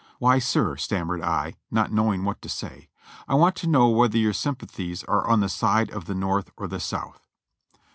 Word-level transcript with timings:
"Why, 0.17 0.39
sir," 0.39 0.77
stammered 0.77 1.21
I, 1.21 1.57
not 1.69 1.91
knowing 1.91 2.23
wliat 2.23 2.41
to 2.41 2.49
say, 2.49 2.89
"I 3.27 3.35
want 3.35 3.55
to 3.57 3.67
know 3.67 3.87
whether 3.89 4.17
your 4.17 4.33
sympathies 4.33 5.03
are 5.03 5.27
on 5.27 5.41
the 5.41 5.47
side 5.47 5.91
of 5.91 6.05
the 6.05 6.15
North 6.15 6.49
or 6.57 6.67
the 6.67 6.79
South." 6.79 7.27